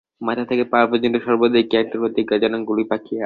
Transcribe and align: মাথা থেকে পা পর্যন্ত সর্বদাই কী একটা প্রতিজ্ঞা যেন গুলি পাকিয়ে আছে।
মাথা 0.21 0.43
থেকে 0.45 0.63
পা 0.65 0.79
পর্যন্ত 0.89 1.15
সর্বদাই 1.25 1.63
কী 1.63 1.75
একটা 1.77 1.95
প্রতিজ্ঞা 2.01 2.35
যেন 2.43 2.53
গুলি 2.65 2.83
পাকিয়ে 2.83 3.09
আছে। 3.09 3.19